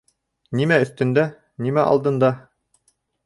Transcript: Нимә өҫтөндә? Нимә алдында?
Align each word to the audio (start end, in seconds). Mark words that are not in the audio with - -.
Нимә 0.59 0.79
өҫтөндә? 0.85 1.25
Нимә 1.67 1.85
алдында? 1.91 2.31